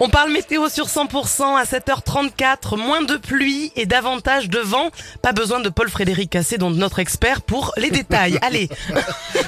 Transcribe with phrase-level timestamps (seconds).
[0.00, 4.90] On parle météo sur 100% à 7h34, moins de pluie et davantage de vent.
[5.22, 8.38] Pas besoin de Paul-Frédéric Cassé, dont notre expert, pour les détails.
[8.42, 8.68] Allez,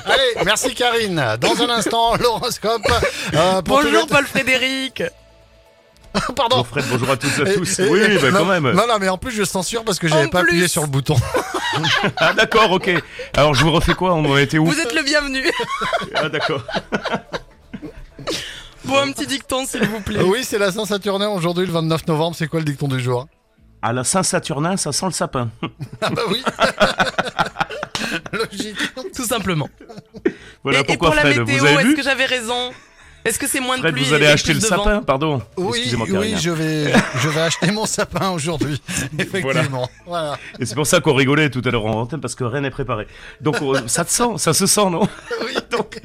[0.07, 1.37] Allez, merci Karine.
[1.41, 2.83] Dans un instant, l'horoscope.
[3.35, 5.03] euh, bonjour Paul-Frédéric
[6.35, 6.57] Pardon.
[6.59, 7.79] Bonjour Fred, bonjour à toutes et à tous.
[7.81, 8.71] Et- oui, et- bah, non, quand même.
[8.71, 11.17] Non, non, mais en plus, je censure parce que j'avais pas appuyé sur le bouton.
[12.17, 12.89] Ah d'accord, ok.
[13.37, 14.15] Alors je vous refais quoi?
[14.15, 14.65] On en était où?
[14.65, 15.45] Vous êtes le bienvenu.
[16.15, 16.63] Ah d'accord.
[18.87, 20.23] Bon, un petit dicton, s'il vous plaît.
[20.23, 22.37] oui, c'est la Saint-Saturnin aujourd'hui, le 29 novembre.
[22.37, 23.27] C'est quoi le dicton du jour?
[23.83, 25.51] À la Saint-Saturnin, ça sent le sapin.
[26.01, 26.43] Ah bah oui.
[28.33, 28.77] Logique.
[29.15, 29.69] Tout simplement.
[30.63, 32.71] Voilà et, et pourquoi pour la météo, vous avez est-ce vu que j'avais raison?
[33.25, 34.85] Est-ce que c'est moins de Fred, pluie vous allez et acheter plus le de vent?
[34.85, 35.43] sapin, pardon.
[35.57, 38.81] Oui, je vais, je vais acheter mon sapin aujourd'hui.
[39.19, 39.89] Effectivement.
[40.07, 40.39] Voilà.
[40.61, 42.71] Et c'est pour ça qu'on rigolait tout à l'heure en antenne parce que rien n'est
[42.71, 43.09] préparé.
[43.41, 43.57] Donc
[43.89, 45.09] ça te sent, ça se sent, non?
[45.45, 45.55] Oui.
[45.73, 46.01] Donc,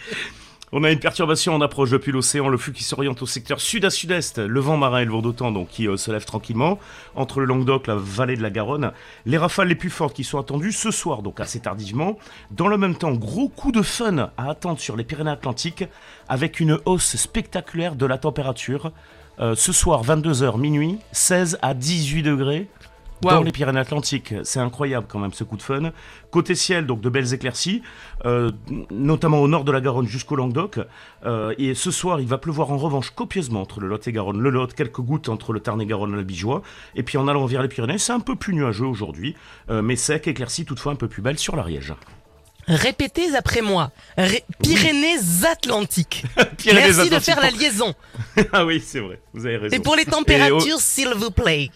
[0.72, 3.84] on a une perturbation en approche depuis l'océan, le flux qui s'oriente au secteur sud
[3.84, 6.80] à sud-est, le vent marin et le vent d'automne donc qui euh, se lève tranquillement
[7.16, 8.92] entre le Languedoc, la vallée de la Garonne.
[9.26, 12.18] Les rafales les plus fortes qui sont attendues ce soir, donc assez tardivement.
[12.52, 15.84] Dans le même temps, gros coup de fun à attendre sur les Pyrénées-Atlantiques
[16.30, 18.92] avec une hausse spectaculaire de la température.
[19.40, 22.68] Euh, ce soir, 22h minuit, 16 à 18 degrés
[23.22, 23.44] dans Waouh.
[23.44, 24.34] les Pyrénées-Atlantiques.
[24.44, 25.92] C'est incroyable quand même ce coup de fun.
[26.32, 27.82] Côté ciel, donc de belles éclaircies,
[28.26, 28.52] euh,
[28.90, 30.80] notamment au nord de la Garonne jusqu'au Languedoc.
[31.26, 34.40] Euh, et ce soir, il va pleuvoir en revanche copieusement entre le Lot et Garonne.
[34.42, 36.62] Le Lot, quelques gouttes entre le Tarn et Garonne et le Bijois.
[36.96, 39.36] Et puis en allant vers les Pyrénées, c'est un peu plus nuageux aujourd'hui,
[39.70, 41.94] euh, mais sec, éclairci toutefois un peu plus belle sur l'Ariège.
[42.68, 43.92] Répétez après moi.
[44.18, 46.24] Ré- Pyrénées-Atlantiques.
[46.66, 47.94] Merci de faire la liaison.
[48.54, 49.76] ah oui, c'est vrai, vous avez raison.
[49.76, 51.70] Et pour les températures, s'il vous plaît.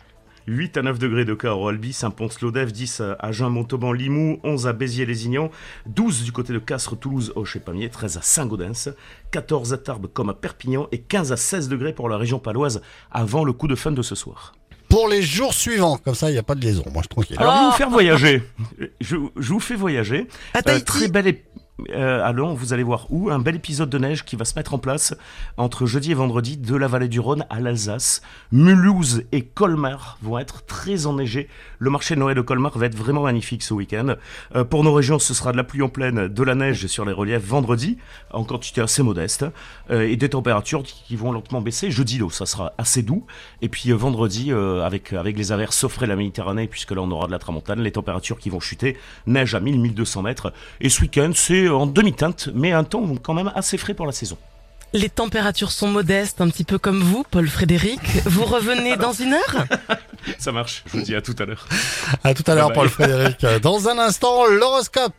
[0.48, 4.74] 8 à 9 degrés de Cahors, Albi, Saint-Pons-Lodève, 10 à Agen, Montauban, Limoux, 11 à
[4.74, 5.50] Béziers-Lézignan,
[5.88, 8.90] 12 du côté de Castres, Toulouse, Auch et Pamiers, 13 à Saint-Gaudens,
[9.32, 12.82] 14 à Tarbes comme à Perpignan et 15 à 16 degrés pour la région paloise
[13.12, 14.54] avant le coup de fun de ce soir.
[14.88, 16.84] Pour les jours suivants, comme ça, il n'y a pas de liaison.
[16.94, 17.36] Moi, je suis tranquille.
[17.40, 18.44] Alors, je vais vous faire voyager.
[19.02, 20.28] Je, je vous fais voyager.
[20.54, 21.42] À Euh, très bel ép-
[21.90, 24.56] euh, à Lyon, vous allez voir où un bel épisode de neige qui va se
[24.56, 25.14] mettre en place
[25.58, 28.22] entre jeudi et vendredi de la vallée du Rhône à l'Alsace.
[28.52, 31.50] Mulhouse et Colmar vont être très enneigés.
[31.80, 34.16] Le marché de Noël de Colmar va être vraiment magnifique ce week-end.
[34.56, 37.06] Euh, pour nos régions, ce sera de la pluie en pleine, de la neige sur
[37.06, 37.98] les reliefs vendredi,
[38.32, 39.46] en quantité assez modeste,
[39.92, 41.92] euh, et des températures qui vont lentement baisser.
[41.92, 43.26] Jeudi, là, ça sera assez doux.
[43.62, 47.28] Et puis euh, vendredi, avec, avec les averses de la Méditerranée, puisque là on aura
[47.28, 48.98] de la tramontane, les températures qui vont chuter,
[49.28, 50.54] neige à 1000-1200 mètres.
[50.80, 54.12] Et ce week-end, c'est en demi-teinte, mais un temps quand même assez frais pour la
[54.12, 54.38] saison.
[54.94, 58.00] Les températures sont modestes, un petit peu comme vous, Paul Frédéric.
[58.26, 59.66] Vous revenez dans une heure?
[60.38, 61.68] Ça marche, je vous dis à tout à l'heure.
[62.24, 62.72] À tout à l'heure.
[62.72, 63.46] Paul Frédéric.
[63.62, 65.14] Dans un instant, l'horoscope.